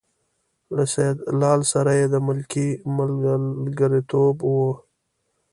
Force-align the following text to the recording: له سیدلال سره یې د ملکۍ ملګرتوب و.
له 0.75 0.83
سیدلال 0.93 1.61
سره 1.73 1.91
یې 1.99 2.05
د 2.13 2.15
ملکۍ 2.27 2.69
ملګرتوب 3.61 4.35
و. 4.53 4.53